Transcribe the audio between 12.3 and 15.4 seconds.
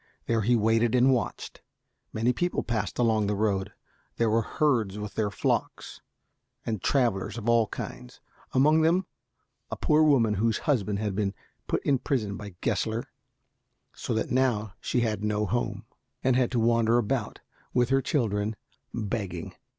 by Gessler, so that now she had